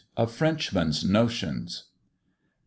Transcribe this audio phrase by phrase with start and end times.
[0.17, 1.83] A Frenchman's Notions.
[1.83, 1.87] DR.